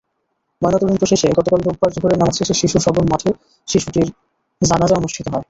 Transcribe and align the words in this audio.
ময়নাতদন্ত 0.61 1.03
শেষে 1.11 1.27
গতকাল 1.31 1.59
রোববার 1.61 1.91
জোহরের 1.93 2.19
নামাজ 2.19 2.35
শেষে 2.39 2.55
শিশুসদন 2.61 3.05
মাঠে 3.11 3.29
শিশুটির 3.67 4.07
জানাজা 4.61 4.95
অনুষ্ঠিত 4.97 5.25
হয়। 5.25 5.39